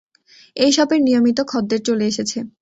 [0.55, 2.37] এই শপের নিয়মিত খদ্দের চলে এসেছে!